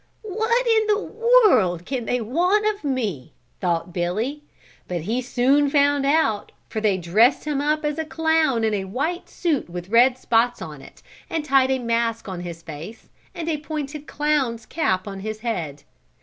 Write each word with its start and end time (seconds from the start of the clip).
"What 0.23 0.65
in 0.65 0.87
the 0.87 0.99
world 0.99 1.85
can 1.85 2.05
they 2.05 2.19
want 2.21 2.65
of 2.65 2.83
me," 2.83 3.33
thought 3.59 3.93
Billy, 3.93 4.41
but 4.87 5.01
he 5.01 5.21
soon 5.21 5.69
found 5.69 6.07
out 6.07 6.51
for 6.69 6.81
they 6.81 6.97
dressed 6.97 7.45
him 7.45 7.61
up 7.61 7.85
as 7.85 7.99
a 7.99 8.05
clown 8.05 8.63
in 8.63 8.73
a 8.73 8.85
white 8.85 9.29
suit 9.29 9.69
with 9.69 9.89
red 9.89 10.17
spots 10.17 10.59
on 10.59 10.81
it 10.81 11.03
and 11.29 11.45
tied 11.45 11.69
a 11.69 11.77
mask 11.77 12.27
on 12.27 12.39
his 12.39 12.63
face 12.63 13.09
and 13.35 13.47
a 13.47 13.57
pointed 13.59 14.07
clown's 14.07 14.65
cap 14.65 15.07
on 15.07 15.19
his 15.19 15.41
head. 15.41 15.83